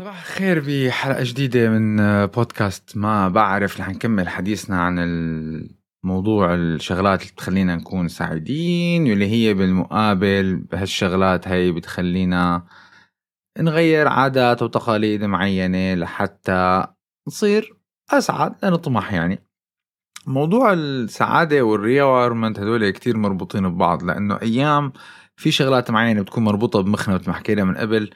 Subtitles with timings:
[0.00, 2.96] صباح الخير بحلقة جديدة من بودكاست.
[2.96, 4.98] ما بعرف رح نكمل حديثنا عن
[6.04, 12.62] الموضوع الشغلات اللي بتخلينا نكون سعيدين واللي هي بالمقابل بهالشغلات هي بتخلينا
[13.58, 16.86] نغير عادات وتقاليد معينة لحتى
[17.28, 17.76] نصير
[18.10, 19.42] أسعد لنطمح يعني.
[20.26, 24.92] موضوع السعادة والريورمنت هدول كتير مربوطين ببعض لأنه أيام
[25.36, 28.10] في شغلات معينة بتكون مربوطة بمخنا مثل ما حكينا من قبل.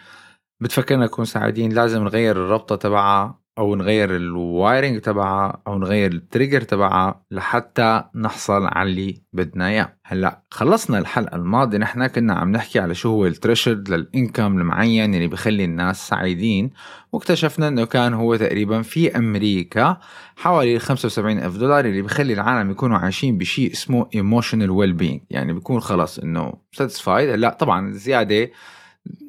[0.65, 1.73] بتفكرنا نكون سعيدين.
[1.73, 8.05] لازم نغير الربطة تبعها أو نغير ال wiring تبعها أو نغير ال trigger تبعها لحتى
[8.15, 9.97] نحصل على اللي بدنا إياه.
[10.05, 11.79] هلأ خلصنا الحلقة الماضية.
[11.79, 16.09] نحن كنا عم نحكي على شو هو ال threshold لل income المعين اللي بخلي الناس
[16.09, 16.71] سعيدين.
[17.13, 19.97] واكتشفنا إنه كان هو تقريبا في أمريكا
[20.37, 25.53] حوالي 75 ألف دولار اللي بخلي العالم يكونوا عايشين بشيء اسمه emotional well being يعني
[25.53, 28.51] بيكون خلص إنه satisfied لا طبعا زيادة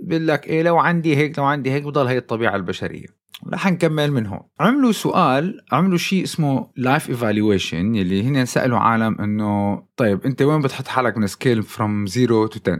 [0.01, 3.07] بقول لك إيه لو عندي هيك لو عندي هيك بضل هي الطبيعة البشرية.
[3.53, 4.39] رح نكمل من هون.
[4.59, 10.61] عملوا سؤال عملوا شيء اسمه life evaluation يلي هن سألوا عالم إنه طيب أنت وين
[10.61, 12.71] بتحط حالك من scale from 0 to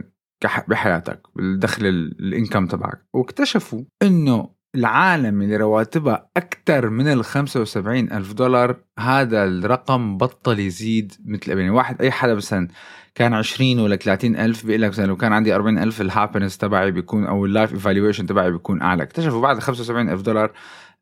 [0.44, 8.12] 10 بحياتك بالدخل ال income تبعك؟ واكتشفوا إنه العالم اللي رواتبها أكثر من ال 75
[8.12, 12.68] ألف دولار هذا الرقم بطل يزيد مثل يعني واحد أي حدا مثلا
[13.14, 16.58] كان 20 ولا 30 ألف بيقول لك مثلا لو كان عندي 40 ألف ال happiness
[16.58, 19.02] تبعي بيكون أو ال life evaluation تبعي بيكون أعلى.
[19.02, 20.52] اكتشفوا بعد 75 ألف دولار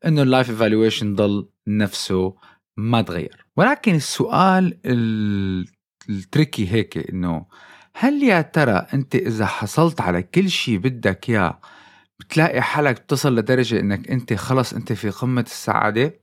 [0.05, 2.35] إنه ال life evaluation ضل نفسه
[2.77, 3.45] ما تغير.
[3.57, 4.77] ولكن السؤال
[6.09, 7.45] ال tricky هيك إنه
[7.93, 11.59] هل يا ترى أنت إذا حصلت على كل شيء بدك إياه
[12.19, 16.19] بتلاقي حالك بتصل لدرجة إنك أنت خلص أنت في قمة السعادة.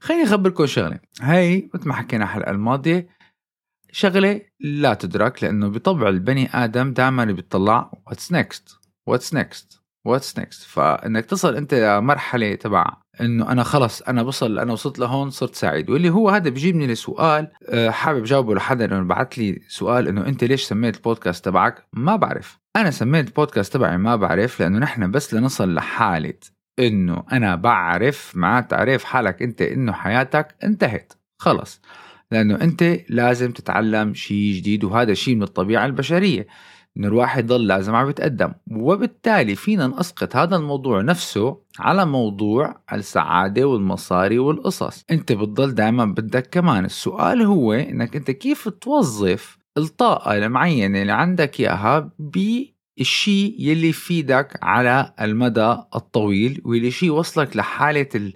[0.00, 1.00] خليني أخبركم شغلة.
[1.20, 3.08] هاي مثل ما حكينا الحلقة الماضية
[3.92, 8.68] شغلة لا تدرك لأنه بطبع البني آدم دائما بيطلع what's next
[9.06, 12.86] what's next what's next فإنك تصل أنت لمرحله تبع
[13.20, 15.90] إنه أنا خلص أنا بصل أنا وصلت لهون صرت سعيد.
[15.90, 20.44] واللي هو هذا بيجيبني لسؤال آه، حابب جاوبه لحدا لأنه بعث لي سؤال إنه أنت
[20.44, 22.58] ليش سميت البودكاست تبعك؟ ما بعرف.
[22.76, 26.34] أنا سميت البودكاست تبعي ما بعرف لأنه نحن بس لنصل لحالة
[26.78, 31.12] إنه أنا بعرف مع تعرف حالك أنت إنه حياتك انتهت.
[31.38, 31.80] خلص.
[32.30, 36.46] لأنه أنت لازم تتعلم شيء جديد وهذا شيء من الطبيعة البشرية.
[36.96, 43.64] انه الواحد ضل لازم عم يتقدم وبالتالي فينا نسقط هذا الموضوع نفسه على موضوع السعادة
[43.64, 45.04] والمصاري والقصص.
[45.10, 46.84] أنت بتضل دائما بدك كمان.
[46.84, 55.12] السؤال هو إنك أنت كيف توظف الطاقة المعينة اللي عندك إياها بالشيء يلي يفيدك على
[55.20, 58.34] المدى الطويل واللي شيء وصلك لحالة ال...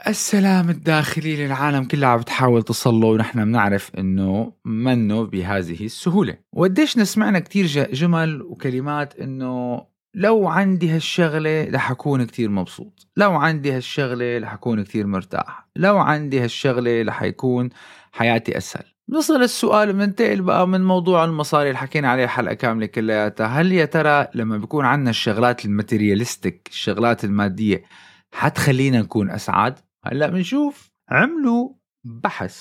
[0.00, 6.36] السلام الداخلي للعالم كلها عم بتحاول تصل له ونحن بنعرف إنه منه بهذه السهولة.
[6.52, 13.06] وقديش نسمعنا كتير جمل وكلمات إنه لو عندي هالشغلة رح أكون كتير مبسوط.
[13.16, 15.68] لو عندي هالشغلة رح أكون كتير مرتاح.
[15.76, 17.68] لو عندي هالشغلة رح يكون
[18.12, 18.84] حياتي أسهل.
[19.08, 23.46] نصل السؤال بننتقل بقى من موضوع المصاري اللي حكينا عليه حلقه كاملة كلياتها.
[23.46, 27.84] هل يا ترى لما بيكون عندنا الشغلات الماتيرياليستيك الشغلات المادية
[28.32, 30.90] حتخلينا نكون أسعد؟ هلا بنشوف.
[31.10, 31.68] عملوا
[32.04, 32.56] بحث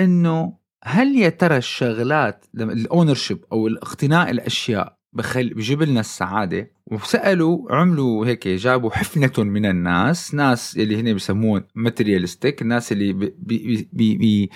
[0.00, 3.18] إنه هل يا ترى الشغلات ال owner
[3.52, 10.76] أو الاقتناء الأشياء بخل بجيب لنا السعادة؟ وسألوا عملوا هيك جابوا حفنة من الناس ناس
[10.76, 14.50] اللي هنا بسمون materialistic الناس اللي بي بي بي بي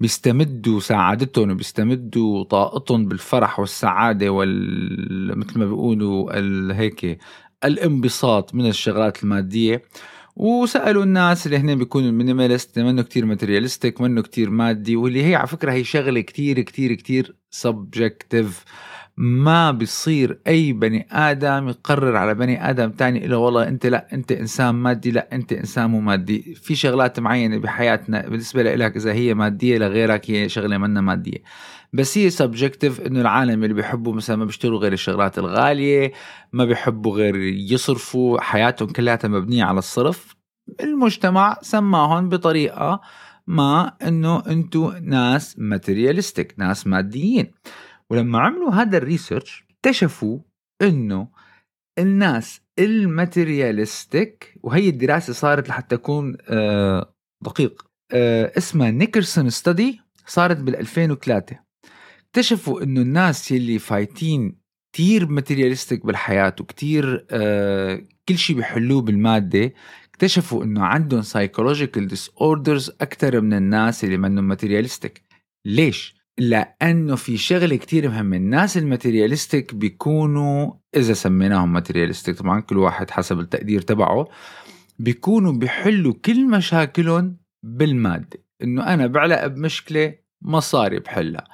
[0.00, 6.32] بيستمدوا سعادتهم وبيستمدوا طاقتهم بالفرح والسعادة وال مثل ما بيقولوا
[6.74, 7.18] هيك
[7.64, 9.82] الانبساط من الشغلات المادية.
[10.36, 15.46] وسألوا الناس اللي هن بيكونوا minimalist منه كتير materialistic منه كتير مادي واللي هي على
[15.46, 18.64] فكرة هي شغلة كتير كتير كتير subjective
[19.16, 24.32] ما بيصير أي بني آدم يقرر على بني آدم تاني إلا والله أنت لا أنت
[24.32, 26.54] إنسان مادي لا أنت إنسان مو مادي.
[26.54, 31.42] في شغلات معينة بحياتنا بالنسبة لك إذا هي مادية لغيرك هي شغلة منا مادية.
[31.92, 36.12] بس هي subjective إنه العالم اللي بيحبوا مثلا ما بيشتروا غير الشغلات الغالية
[36.52, 40.36] ما بيحبوا غير يصرفوا حياتهم كلها مبنية على الصرف.
[40.80, 43.00] المجتمع سماهم بطريقة
[43.46, 47.52] ما إنه أنتم ناس materialistic ناس ماديين.
[48.14, 50.38] ولما عملوا هذا ال research اكتشفوا
[50.82, 51.28] إنه
[51.98, 57.14] الناس ال materialistic وهي الدراسة صارت لحتى تكون آه،
[57.44, 61.58] دقيق آه، اسمها نيكرسون study صارت بال 2003
[62.26, 64.58] اكتشفوا إنه الناس يلي فايتين
[64.92, 69.72] كتير materialistic بالحياة وكتير آه كل شيء بيحلوه بالمادة
[70.10, 75.22] اكتشفوا إنه عندهم psychological disorders أكثر من الناس اللي منهم materialistic
[75.66, 82.78] ليش؟ لأنه في شغله كتير مهمه الناس ال materialistic بيكونوا إذا سميناهم materialistic طبعا كل
[82.78, 84.28] واحد حسب التقدير تبعه
[84.98, 88.44] بيكونوا بيحلوا كل مشاكلهم بالمادة.
[88.62, 91.44] إنه أنا بعلق بمشكلة مصاري بحلها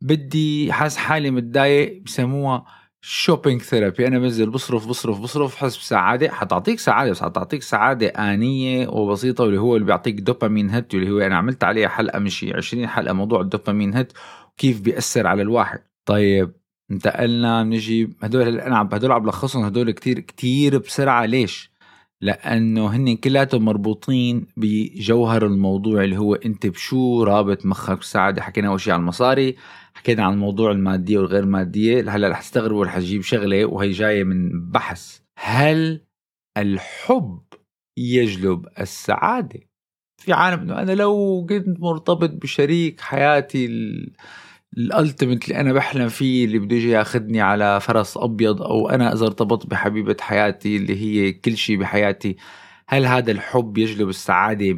[0.00, 2.66] بدي حس حالي متضايق بسموها
[3.08, 6.30] shopping therapy أنا بنزل بصرف بصرف بصرف حسب سعادة.
[6.30, 11.18] حتعطيك سعادة بس حتعطيك سعادة آنية وبسيطة واللي هو اللي بيعطيك dopamine hit واللي هو
[11.18, 14.12] أنا عملت عليها حلقة من شي 20 حلقة موضوع ال dopamine hit
[14.52, 15.78] وكيف بيأثر على الواحد.
[16.04, 16.52] طيب
[16.90, 21.24] انتقلنا بنجي هدول أنا هدول عم بلخصهم هدول كتير كتير بسرعة.
[21.26, 21.70] ليش؟
[22.20, 28.80] لأنه هن كلاتهم مربوطين بجوهر الموضوع اللي هو أنت بشو رابط مخك بالسعاده حكينا أول
[28.80, 29.56] شيء على المصاري
[29.96, 34.70] حكينا عن الموضوع الماديه والغير ماديه هلأ رح تستغربوا رح أجيب شغلة وهي جاية من
[34.70, 35.18] بحث.
[35.38, 36.00] هل
[36.58, 37.42] الحب
[37.98, 39.60] يجلب السعادة؟
[40.22, 43.66] في عالم إنه أنا لو كنت مرتبط بشريك حياتي
[44.76, 49.26] الالتيميت اللي أنا بحلم فيه اللي بده يجي ياخذني على فرس أبيض أو أنا إذا
[49.26, 52.36] ارتبطت بحبيبة حياتي اللي هي كل شيء بحياتي
[52.88, 54.76] هل هذا الحب يجلب السعادة 100%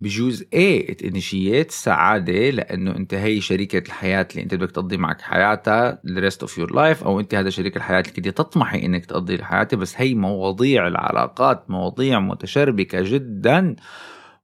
[0.00, 6.00] بجوز إيه تنشيت سعادة لأنه أنت هي شريكة الحياة اللي أنت بدك تقضي معك حياتها
[6.04, 9.44] ال rest of your life أو أنت هذا شريك الحياة اللي كنت تطمحي إنك تقضي
[9.44, 9.76] حياتها.
[9.76, 13.76] بس هي مواضيع العلاقات مواضيع متشربكة جدا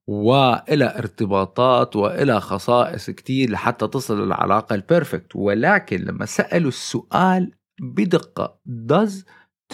[0.07, 8.61] وإلها ارتباطات وإلها خصائص كتير لحتى تصل العلاقه ال perfect ولكن لما سألوا السؤال بدقة
[8.93, 9.13] does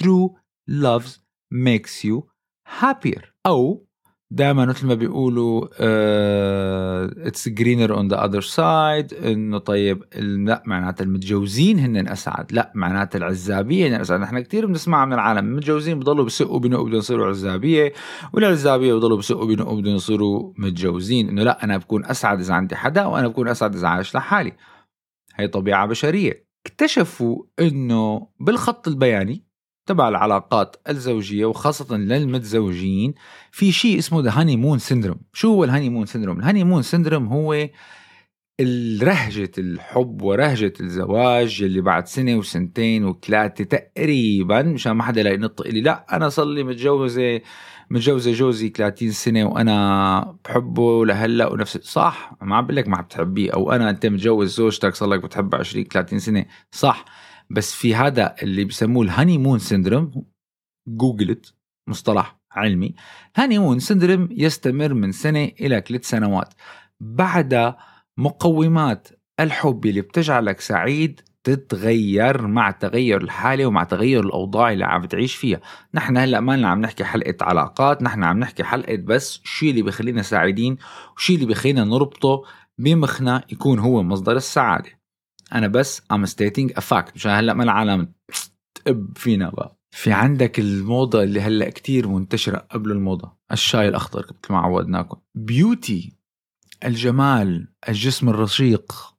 [0.00, 0.30] true
[0.70, 1.18] love
[1.54, 2.22] makes you
[2.80, 3.86] happier أو
[4.32, 5.68] دائما مثل ما بيقولوا
[7.26, 13.18] it's greener on the other side إنه طيب لا معناتها المتجوزين هن اسعد لا معناتها
[13.18, 15.48] العزابية هن اسعد نحن كثير بنسمع من العالم.
[15.48, 17.92] المتجوزين بضلوا بنقوا بنقوا بدهم يصيروا عزابية
[18.32, 21.28] والعزابية بضلوا بنقوا بنقوا بدهم يصيروا متجوزين.
[21.28, 24.52] إنه لا أنا بكون أسعد إذا عندي حدا وأنا بكون أسعد إذا عايش لحالي.
[25.36, 26.46] هي طبيعة بشرية.
[26.66, 29.50] اكتشفوا إنه بالخط البياني
[29.90, 33.14] تبع العلاقات الزوجية وخاصة للمتزوجين
[33.50, 37.69] في شيء اسمه the honeymoon syndrome شو هو ال honeymoon syndrome ال honeymoon syndrome هو
[39.02, 45.81] رهجة الحب ورهجة الزواج اللي بعد سنة وسنتين وثلاثة تقريبا مشان ما حدا ينط لي
[45.81, 47.40] لا أنا صار لي متجوزة
[47.90, 53.50] متجوزة جوزي 30 سنة وأنا بحبه لهلأ ونفس صح؟ ما عم بقول لك ما بتحبيه.
[53.50, 57.04] أو أنا أنت متجوز زوجتك صار لك بتحبها 20 30 سنة صح؟
[57.50, 60.25] بس في هذا اللي بسموه ال honeymoon syndrome
[60.88, 61.54] google it
[61.88, 62.94] مصطلح علمي.
[63.37, 66.55] honeymoon syndrome يستمر من سنة إلى ثلاث سنوات.
[67.00, 67.75] بعد
[68.17, 69.08] مقومات
[69.41, 75.61] الحب اللي بتجعلك سعيد تتغير مع تغير الحالة ومع تغير الأوضاع اللي عم بتعيش فيها،
[75.94, 80.23] نحن هلأ ما عم نحكي حلقة علاقات، نحن عم نحكي حلقة بس شيء اللي بخلينا
[80.23, 80.76] سعيدين
[81.17, 82.43] وشيء اللي بخلينا نربطه
[82.79, 85.00] بمخنا يكون هو مصدر السعادة.
[85.55, 88.12] أنا بس I'm stating a fact مشان هلأ ما العالم
[88.75, 89.76] تقب فينا بقى.
[89.91, 93.33] في عندك الموضة اللي هلأ كتير منتشرة قبل الموضة.
[93.52, 95.21] الشاي الأخضر مثل ما عودناكم.
[95.35, 96.12] beauty
[96.85, 99.14] الجمال الجسم الرشيق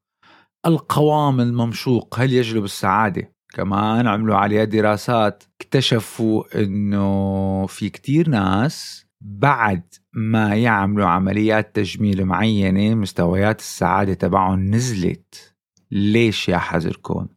[0.66, 9.84] القوام الممشوق هل يجلب السعادة؟ كمان عملوا عليها دراسات اكتشفوا إنه في كتير ناس بعد
[10.14, 15.50] ما يعملوا عمليات تجميل معينة مستويات السعادة تبعهم نزلت.
[15.92, 17.28] ليش يا حذر كون؟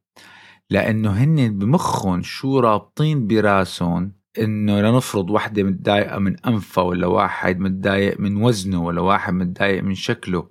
[0.71, 8.21] لأنه هن بمخهم شو رابطين براسهم إنه لنفرض وحدة متضايقة من أنفها ولا واحد متضايق
[8.21, 10.49] من وزنه ولا واحد متضايق من شكله.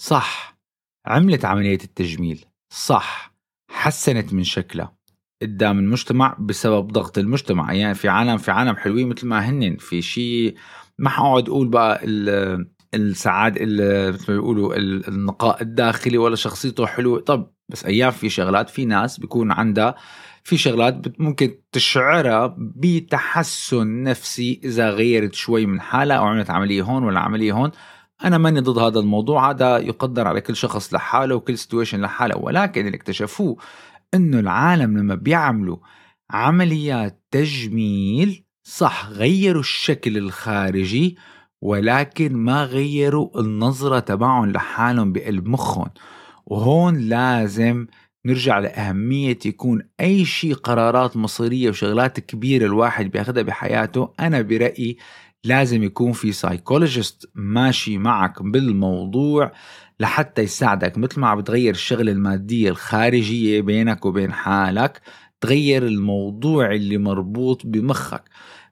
[0.00, 0.58] صح.
[1.06, 2.44] عملت عملية التجميل.
[2.72, 3.34] صح.
[3.70, 4.96] حسنت من شكلها.
[5.42, 7.72] قدام المجتمع بسبب ضغط المجتمع.
[7.72, 10.54] يعني في عالم في عالم حلوين مثل ما هن في شيء
[10.98, 12.00] ما حقعد أقول بقى
[12.94, 18.84] السعادة مثل ما بيقولوا النقاء الداخلي ولا شخصيته حلوة طب بس أيام في شغلات في
[18.84, 19.94] ناس بيكون عندها
[20.44, 27.04] في شغلات ممكن تشعرها بتحسن نفسي إذا غيرت شوي من حالها أو عملت عملية هون
[27.04, 27.70] ولا عملية هون.
[28.24, 29.50] أنا ماني ضد هذا الموضوع.
[29.50, 32.36] هذا يقدر على كل شخص لحاله وكل سيتويشن لحاله.
[32.36, 33.56] ولكن اللي اكتشفوه
[34.14, 35.76] إنه العالم لما بيعملوا
[36.30, 41.16] عمليات تجميل صح غيروا الشكل الخارجي
[41.64, 45.90] ولكن ما غيروا النظرة تبعهم لحالهم بقلب مخهم
[46.46, 47.86] وهون لازم
[48.26, 54.12] نرجع لأهمية يكون أي شيء قرارات مصيرية وشغلات كبيرة الواحد بياخدها بحياته.
[54.20, 54.96] أنا برأيي
[55.44, 59.52] لازم يكون في سايكولوجيست ماشي معك بالموضوع
[60.00, 60.98] لحتى يساعدك.
[60.98, 65.00] مثل ما عم بتغير الشغلة المادية الخارجية بينك وبين حالك
[65.40, 68.24] تغير الموضوع اللي مربوط بمخك.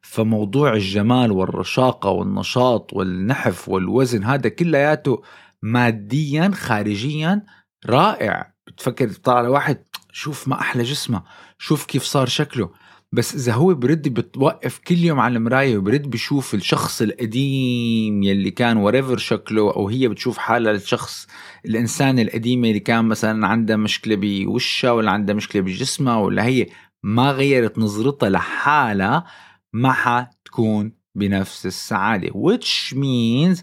[0.02, 5.22] فموضوع الجمال والرشاقة والنشاط والنحف والوزن هذا كلياته
[5.62, 7.42] ماديا خارجيا
[7.86, 8.52] رائع.
[8.66, 11.22] بتفكر تطلع على واحد شوف ما أحلى جسمه
[11.58, 12.70] شوف كيف صار شكله.
[13.12, 18.76] بس إذا هو برد بتوقف كل يوم على المراية وبرد بشوف الشخص القديم يلي كان
[18.76, 21.26] وريفر شكله أو هي بتشوف حالها الشخص
[21.66, 26.66] الإنسان القديمه اللي كان مثلا عندها مشكلة بوشها ولا عندها مشكلة بجسمها ولا هي
[27.02, 29.24] ما غيرت نظرتها لحالها.
[29.72, 33.62] ما حتكون بنفس السعادة which means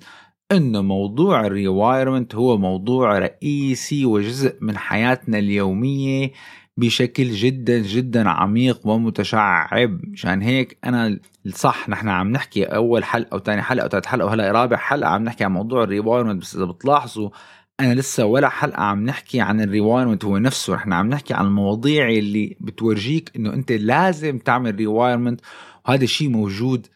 [0.52, 6.32] انه موضوع ال rewirement هو موضوع رئيسي وجزء من حياتنا اليومية
[6.78, 10.00] بشكل جدا جدا عميق ومتشعب.
[10.06, 14.26] مشان هيك أنا صح نحن عم نحكي أول حلقة أو ثاني حلقة أو ثالث حلقة
[14.26, 17.30] وهلأ رابع حلقة عم نحكي عن موضوع ال rewirement بس إذا بتلاحظوا
[17.80, 21.46] أنا لسه ولا حلقة عم نحكي عن ال rewirement هو نفسه نحن عم نحكي عن
[21.46, 25.42] المواضيع اللي بتورجيك إنه أنت لازم تعمل rewirement
[25.88, 26.88] وهذا الشيء موجود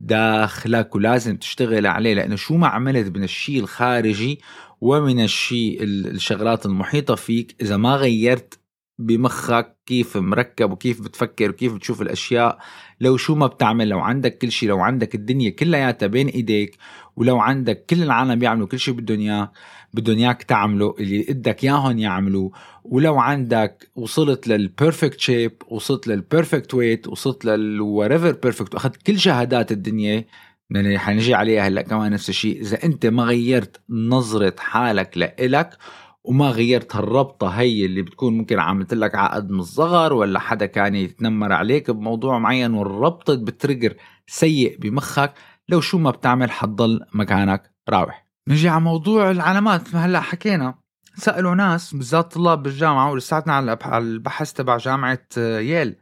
[0.00, 4.40] داخلك ولازم تشتغل عليه لأنه شو ما عملت من الشيء الخارجي
[4.80, 8.58] ومن الشيء الشغلات المحيطة فيك إذا ما غيرت
[8.98, 12.58] بمخك كيف مركب وكيف بتفكر وكيف بتشوف الأشياء
[13.00, 16.76] لو شو ما بتعمل لو عندك كل شيء لو عندك الدنيا كلياتها بين إيديك
[17.16, 19.52] ولو عندك كل العالم بيعملوا كل شيء بدهم اياه
[19.92, 22.50] بدهم إياك تعمله اللي بدك إياهم يعملوا.
[22.84, 29.02] ولو عندك وصلت لل perfect shape وصلت لل perfect weight وصلت لل whatever perfect وأخذت
[29.02, 30.24] كل شهادات الدنيا
[30.70, 32.60] اللي حنجي عليها هلأ كمان نفس الشيء.
[32.60, 35.78] إذا أنت ما غيرت نظرة حالك لإلك
[36.24, 40.94] وما غيرت هالربطة هي اللي بتكون ممكن عملت لك عقد من الصغر ولا حدا كان
[40.94, 43.94] يتنمر عليك بموضوع معين والربطة بترجر
[44.26, 45.32] سيء بمخك
[45.68, 48.31] لو شو ما بتعمل حتضل مكانك راوح.
[48.48, 49.94] نجي على موضوع العلامات.
[49.94, 50.74] ما هلا حكينا
[51.16, 55.96] سألوا ناس بالذات طلاب بالجامعة ولساتنا على البحث تبع جامعة ييل.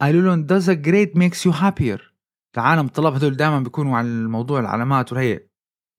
[0.00, 2.00] قالوا لهم does a grade makes you happier?
[2.56, 5.40] العالم الطلاب هدول دائما بيكونوا على الموضوع العلامات وهي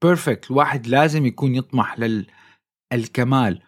[0.03, 1.99] perfect الواحد لازم يكون يطمح
[2.93, 3.61] للكمال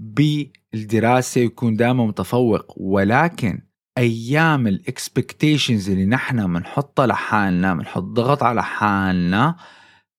[0.00, 2.74] بالدراسة يكون دائما متفوق.
[2.76, 3.62] ولكن
[3.98, 9.56] أيام ال expectations اللي نحن بنحطها لحالنا بنحط ضغط على حالنا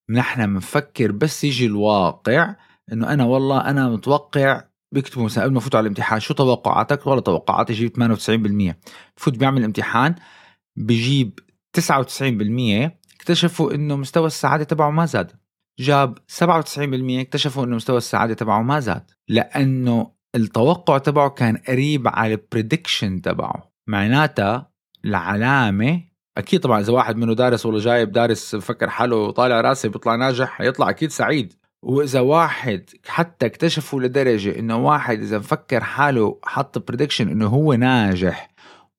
[0.10, 2.56] نحن بنفكر بس يجي الواقع
[2.92, 6.20] إنه أنا والله أنا متوقع بيكتبوا مثلا قبل ما على الامتحان.
[6.20, 8.76] شو توقعاتك؟ والله توقعاتي جيب 98%
[9.18, 10.16] بفوت بيعمل الامتحان
[10.78, 11.40] بجيب
[11.78, 15.32] 99% اكتشفوا إنه مستوى السعادة تبعه ما زاد.
[15.80, 19.12] جاب 97% اكتشفوا إنه مستوى السعادة تبعه ما زاد.
[19.28, 23.72] لأنه التوقع تبعه كان قريب على البريدكشن تبعه.
[23.88, 24.72] معناتها
[25.06, 26.04] العلامة
[26.38, 30.50] أكيد طبعا إذا واحد منه دارس ولا جايب دارس فكر حاله طالع راسي بيطلع ناجح
[30.50, 37.30] حيطلع أكيد سعيد وإذا واحد حتى اكتشفوا لدرجة إنه واحد إذا مفكر حاله حط prediction
[37.30, 38.50] إنه هو ناجح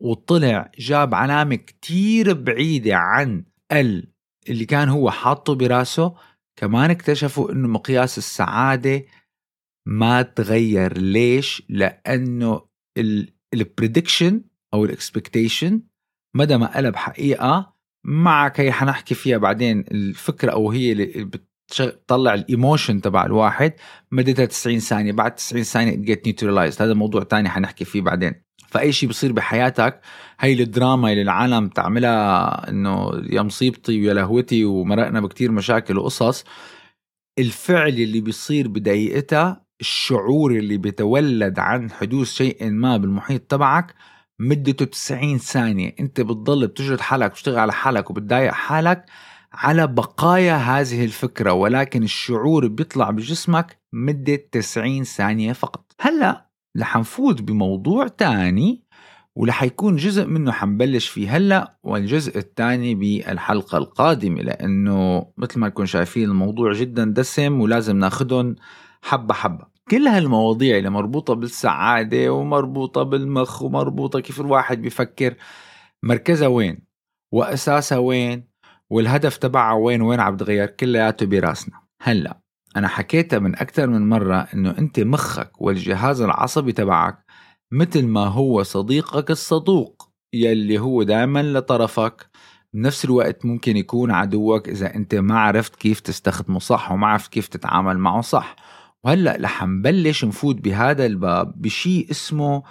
[0.00, 4.12] وطلع جاب علامة كتير بعيدة عن ال
[4.48, 6.14] اللي كان هو حاطه براسه
[6.56, 9.04] كمان اكتشفوا إنه مقياس السعادة
[9.86, 12.62] ما تغير ليش؟ لأنه
[13.54, 14.44] ال prediction
[14.74, 15.82] أو ال expectation
[16.36, 17.72] مدى ما قلب حقيقة
[18.04, 19.84] معك هي حنحكي فيها بعدين.
[19.90, 23.72] الفكرة أو هي اللي بتطلع ال emotion تبع الواحد
[24.12, 25.12] مدتها 90 ثانية.
[25.12, 28.46] بعد 90 ثانية get neutralized هذا موضوع تاني حنحكي فيه بعدين.
[28.68, 30.00] فأي شيء بصير بحياتك
[30.40, 36.44] هي الدراما اللي العالم تعملها إنه يا مصيبتي ويا لهوتي ومرقنا بكتير مشاكل وقصص
[37.38, 43.94] الفعل اللي بيصير بدقيقتها الشعور اللي بيتولد عن حدوث شيء ما بالمحيط تبعك
[44.38, 45.94] مدته 90 ثانية.
[46.00, 49.04] انت بتضل بتجرد حالك وتشتغل على حالك وبتضايق حالك
[49.52, 55.92] على بقايا هذه الفكرة ولكن الشعور بيطلع بجسمك مدة 90 ثانية فقط.
[56.00, 56.46] هلأ
[56.78, 58.86] رح نفوت بموضوع تاني
[59.36, 65.86] ورح يكون جزء منه حنبلش فيه هلأ والجزء الثاني بالحلقة القادمة لأنه مثل ما نكون
[65.86, 68.56] شايفين الموضوع جدا دسم ولازم ناخدهم
[69.02, 69.75] حبة حبة.
[69.90, 75.34] كل هالمواضيع اللي مربوطة بالسعادة ومربوطة بالمخ ومربوطة كيف الواحد بيفكر
[76.02, 76.78] مركزها وين؟
[77.32, 78.48] وأساسها وين؟
[78.90, 81.80] والهدف تبعها وين؟ وين عم بتغير كلياته براسنا.
[82.02, 82.40] هلأ
[82.76, 87.24] أنا حكيتها من أكثر من مرة إنه أنت مخك والجهاز العصبي تبعك
[87.72, 92.30] مثل ما هو صديقك الصدوق يلي هو دائما لطرفك.
[92.74, 97.48] بنفس الوقت ممكن يكون عدوك إذا أنت ما عرفت كيف تستخدمه صح وما عرفت كيف
[97.48, 98.56] تتعامل معه صح.
[99.06, 102.62] وهلأ رح نبلش نفوت بهذا الباب بشيء اسمه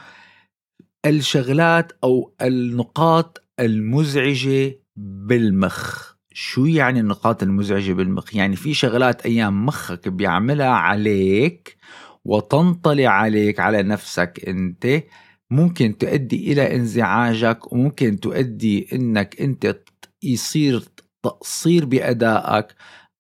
[1.06, 6.14] الشغلات أو النقاط المزعجة بالمخ.
[6.34, 11.78] شو يعني النقاط المزعجة بالمخ؟ يعني في شغلات أيام مخك بيعملها عليك
[12.26, 15.04] وتنطلي عليك على نفسك أنت.
[15.52, 19.78] ممكن تؤدي إلى انزعاجك وممكن تؤدي إنك أنت
[20.24, 20.84] يصير
[21.24, 22.68] تقصير بأدائك.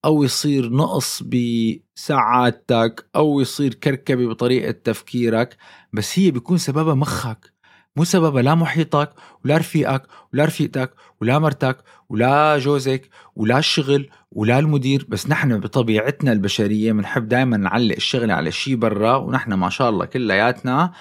[0.05, 5.57] أو يصير نقص بسعادتك أو يصير كركبة بطريقة تفكيرك
[5.93, 7.53] بس هي بيكون سببها مخك.
[7.95, 9.09] مو سببها لا محيطك
[9.45, 11.77] ولا رفيقك ولا رفيقتك ولا مرتك
[12.09, 15.05] ولا جوزك ولا الشغل ولا المدير.
[15.09, 20.05] بس نحن بطبيعتنا البشرية بنحب دائما نعلق الشغل على شيء برا ونحن ما شاء الله
[20.05, 20.91] كلياتنا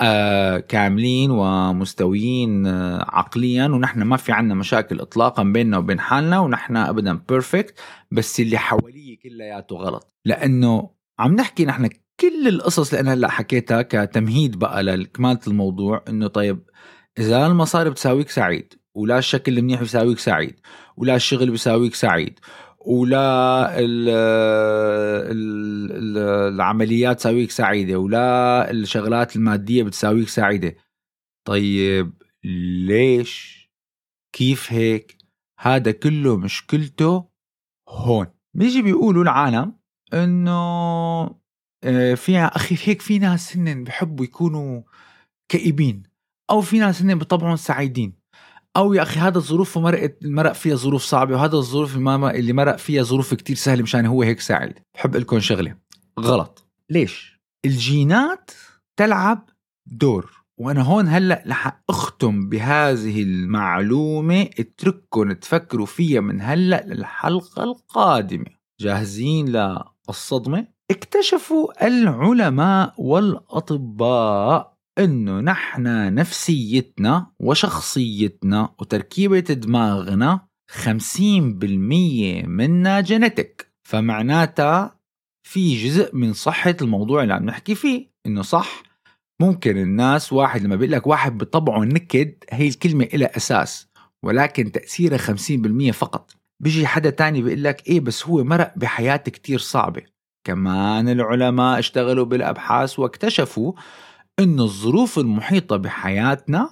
[0.00, 6.76] آه كاملين ومستويين آه عقليا ونحن ما في عنا مشاكل اطلاقا بيننا وبين حالنا ونحن
[6.76, 7.78] ابدا بيرفكت
[8.10, 10.14] بس اللي حواليه كلياته غلط.
[10.24, 11.88] لأنه عم نحكي نحن
[12.20, 16.58] كل القصص اللي أنا هلأ حكيتها كتمهيد بقى لكمالة الموضوع إنه طيب
[17.18, 20.60] إذا المصاري بتساويك سعيد ولا الشكل المنيح بيساويك سعيد
[20.96, 22.38] ولا الشغل بيساويك سعيد
[22.88, 24.08] ولا ال
[25.30, 26.18] ال
[26.54, 30.76] العمليات تساويك سعيدة ولا الشغلات المادية بتساويك سعيدة.
[31.46, 32.12] طيب
[32.44, 33.58] ليش؟
[34.32, 35.18] كيف هيك؟
[35.58, 37.28] هذا كله مشكلته
[37.88, 38.26] هون.
[38.54, 39.78] بيجي بيقولوا العالم
[40.14, 40.58] إنه
[41.84, 44.82] آه، في أخي هيك في ناس هن بحبوا يكونوا
[45.48, 46.02] كئيبين
[46.50, 48.17] أو في ناس هن بطبعهم سعيدين.
[48.76, 53.02] أو يا أخي هذا الظروف مرقت مرق فيها ظروف صعبة وهذا الظروف اللي مرق فيها
[53.02, 54.74] ظروف كتير سهلة مشان هو هيك سعيد.
[54.94, 55.76] بحب لكم شغلة.
[56.20, 56.68] غلط.
[56.90, 58.50] ليش؟ الجينات
[58.98, 59.50] تلعب
[59.86, 60.38] دور.
[60.60, 64.42] وأنا هون هلأ رح أختم بهذه المعلومة.
[64.58, 68.58] اترككم تفكروا فيها من هلأ للحلقة القادمة.
[68.80, 80.48] جاهزين للصدمة؟ اكتشفوا العلماء والأطباء إنه نحن نفسيتنا وشخصيتنا وتركيبة دماغنا
[80.84, 81.18] 50%
[82.46, 84.98] منا جينيتك فمعناتها
[85.42, 88.82] في جزء من صحة الموضوع اللي عم نحكي فيه إنه صح
[89.40, 93.88] ممكن الناس واحد لما بيقول لك واحد بطبعه نكد هي الكلمة إلى أساس
[94.22, 96.36] ولكن تأثيرها 50% فقط.
[96.60, 100.02] بيجي حدا تاني بيقول لك إيه بس هو مرق بحياة كتير صعبة.
[100.46, 103.72] كمان العلماء اشتغلوا بالأبحاث واكتشفوا
[104.38, 106.70] انه الظروف المحيطة بحياتنا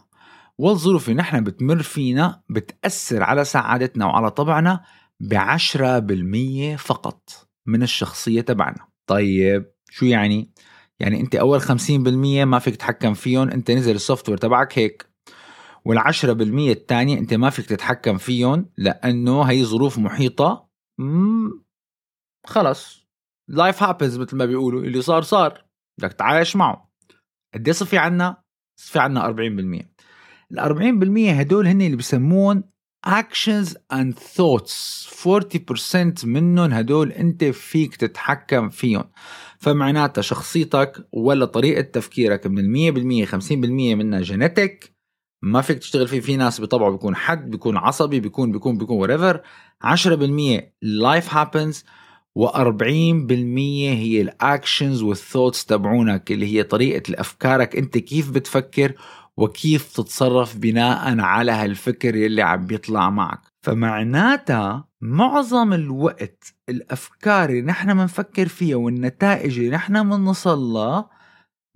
[0.59, 4.85] والظروف اللي نحن بتمر فينا بتأثر على سعادتنا وعلى طبعنا
[5.21, 8.89] بعشرة بالمية فقط من الشخصية تبعنا.
[9.07, 10.53] طيب شو يعني؟
[11.01, 15.11] يعني أنت أول خمسين بالمية ما فيك تتحكم فيهم أنت نزل السوفت وير تبعك هيك.
[15.85, 20.69] والعشرة بالمية الثانية أنت ما فيك تتحكم فيهم لأنه هي ظروف محيطة.
[22.47, 23.07] خلص.
[23.49, 25.65] life happens مثل ما بيقولوا اللي صار صار.
[25.99, 26.86] بدك تعايش معه.
[27.55, 28.43] قد صفي عنا؟
[28.81, 29.87] صفي عنا 40%
[30.53, 32.63] ال 40% هدول هن اللي بسمون
[33.07, 35.07] actions and thoughts.
[35.27, 39.05] 40% منهم هدول انت فيك تتحكم فيهم
[39.59, 44.97] فمعناتها شخصيتك ولا طريقة تفكيرك من المية بالمية خمسين بالمية منها genetic
[45.43, 46.21] ما فيك تشتغل فيه.
[46.21, 49.37] في ناس بطبعه بيكون حد بيكون عصبي بيكون بيكون بيكون whatever.
[49.85, 51.85] 10% life happens.
[52.39, 57.77] و40% هي ال actions وال thoughts تبعونك اللي هي طريقة الأفكارك.
[57.77, 58.93] أنت كيف بتفكر
[59.37, 63.41] وكيف تتصرف بناء على هالفكر اللي عم بيطلع معك.
[63.63, 71.11] فمعناتها معظم الوقت الأفكار اللي نحن بنفكر فيها والنتائج اللي نحن بنوصل لها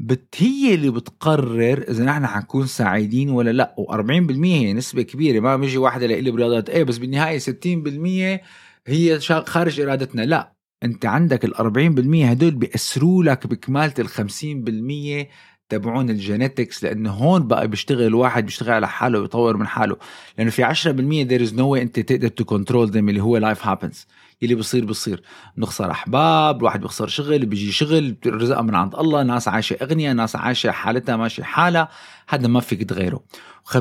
[0.00, 3.74] بت هي اللي بتقرر إذا نحن حنكون سعيدين ولا لا.
[3.78, 8.40] و40% هي نسبة كبيرة ما بيجي واحد لي برياضات إيه بس بالنهاية 60%
[8.86, 10.22] هي خارج إرادتنا.
[10.22, 15.28] لا أنت عندك ال 40% هدول بيأثروا لك بكمالة ال 50%
[15.68, 19.96] تبعون ال genetics لأنه هون بقى بيشتغل الواحد بيشتغل على حاله ويطور من حاله.
[20.38, 23.66] لأنه في 10% there is no way أنت تقدر to control them اللي هو life
[23.66, 24.06] happens
[24.42, 25.22] اللي بصير بصير.
[25.56, 30.36] بنخسر أحباب الواحد بيخسر شغل بيجي شغل رزق من عند الله ناس عايشة أغنياء ناس
[30.36, 31.88] عايشة حالتها ماشية حالها
[32.28, 33.22] هذا ما فيك تغيره.
[33.64, 33.76] 50%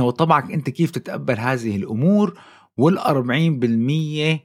[0.00, 2.38] هو طبعك أنت كيف تتقبل هذه الأمور؟
[2.80, 4.38] وال40%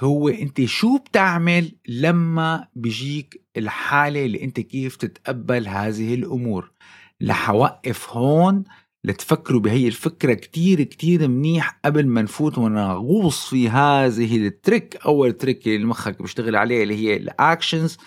[0.00, 6.72] هو انت شو بتعمل لما بيجيك الحالة اللي انت كيف تتقبل هذه الأمور؟
[7.20, 8.64] لحوقف هون
[9.04, 15.32] لتفكروا بهي الفكرة كتير كتير منيح قبل ما نفوت ونغوص في هذه ال trick أول
[15.32, 17.98] trick اللي مخك بيشتغل عليه اللي هي ال actions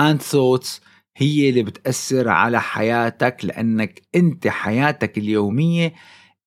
[0.00, 0.80] and thoughts
[1.16, 5.94] هي اللي بتأثر على حياتك لأنك أنت حياتك اليومية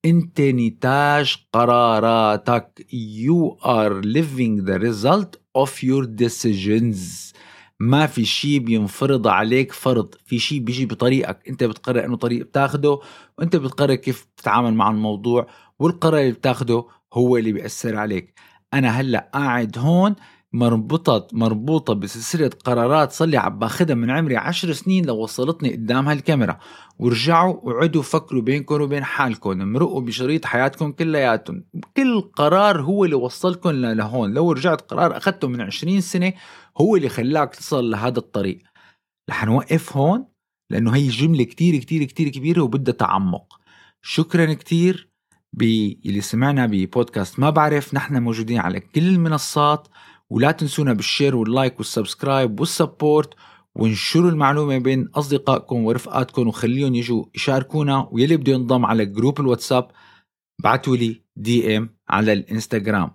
[0.05, 2.85] انت نتاج قراراتك.
[2.91, 7.33] You are living the result of your decisions.
[7.79, 10.15] ما في شيء بينفرض عليك فرض.
[10.25, 11.49] في شيء بيجي بطريقك.
[11.49, 12.99] انت بتقرر انه طريق بتاخده
[13.37, 15.47] وانت بتقرر كيف تتعامل مع الموضوع
[15.79, 18.33] والقرار اللي بتاخده هو اللي بيأثر عليك.
[18.73, 20.15] أنا هلأ قاعد هون
[20.57, 26.07] مربوطة مربوطة بسلسلة قرارات صار لي عم باخذها من عمري عشر سنين لو وصلتني قدام
[26.07, 26.59] هالكاميرا.
[26.99, 31.63] ورجعوا وعدوا فكروا بينكم وبين حالكم مرقوا بشريط حياتكم كلياتهم
[31.97, 34.33] كل قرار هو اللي وصلكم لهون.
[34.33, 36.33] لو رجعت قرار أخذته من عشرين سنة
[36.81, 38.59] هو اللي خلاك تصل لهذا الطريق.
[39.29, 40.25] رح نوقف هون
[40.71, 43.59] لأنه هي جملة كتير كتير كتير كبيرة وبدها تعمق.
[44.01, 45.09] شكرا كتير
[45.53, 49.87] باللي سمعنا ببودكاست ما بعرف نحن موجودين على كل المنصات.
[50.31, 53.33] ولا تنسونا بالشير واللايك والسبسكرايب والسبورت
[53.75, 59.87] وانشروا المعلومة بين أصدقائكم ورفقاتكم وخليهم يجوا يشاركونا ويلي بده ينضم على group الواتساب
[60.63, 63.11] بعتوا لي DM على الإنستغرام.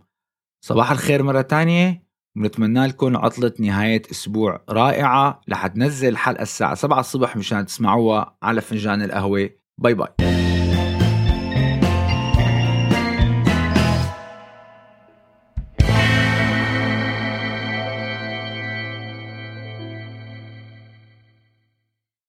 [0.65, 2.03] صباح الخير مرة تانية
[2.37, 8.61] ونتمنى لكم عطلة نهاية أسبوع رائعة لحد نزل حلقة الساعة 7 الصبح مشان تسمعوها على
[8.61, 9.51] فنجان القهوة.
[9.79, 10.42] bye bye.